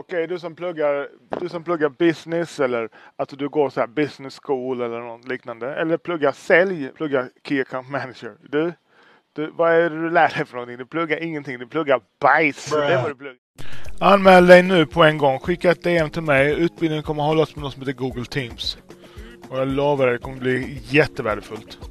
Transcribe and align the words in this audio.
Okej, 0.00 0.26
du 0.26 0.38
som 0.38 0.54
pluggar, 0.54 1.08
du 1.40 1.48
som 1.48 1.64
pluggar 1.64 1.88
business 1.88 2.60
eller 2.60 2.88
att 3.16 3.28
du 3.38 3.48
går 3.48 3.70
så 3.70 3.80
här 3.80 3.86
business 3.86 4.38
school 4.42 4.80
eller 4.80 5.00
något 5.00 5.28
liknande. 5.28 5.74
Eller 5.74 5.96
pluggar 5.96 6.32
sälj, 6.32 6.88
pluggar 6.88 7.30
key 7.44 7.60
account 7.60 7.90
manager. 7.90 8.36
Du, 8.50 8.72
du, 9.32 9.50
vad 9.50 9.72
är 9.72 9.90
det 9.90 10.02
du 10.02 10.10
lär 10.10 10.28
dig 10.28 10.46
för 10.46 10.54
någonting? 10.54 10.78
Du 10.78 10.86
pluggar 10.86 11.22
ingenting, 11.22 11.58
du 11.58 11.66
pluggar 11.66 12.00
bajs. 12.20 12.70
Det 12.70 12.84
är 12.84 13.02
vad 13.02 13.10
du 13.10 13.14
pluggar. 13.14 13.36
Anmäl 14.00 14.46
dig 14.46 14.62
nu 14.62 14.86
på 14.86 15.04
en 15.04 15.18
gång. 15.18 15.38
Skicka 15.38 15.70
ett 15.70 15.82
DM 15.82 16.10
till 16.10 16.22
mig. 16.22 16.52
Utbildningen 16.52 17.02
kommer 17.02 17.22
att 17.22 17.28
hållas 17.28 17.56
med 17.56 17.62
något 17.62 17.72
som 17.72 17.82
heter 17.82 17.92
Google 17.92 18.24
Teams. 18.24 18.78
Och 19.48 19.58
jag 19.58 19.68
lovar 19.68 20.06
dig, 20.06 20.14
det 20.14 20.22
kommer 20.22 20.38
bli 20.38 20.80
jättevärdefullt. 20.82 21.87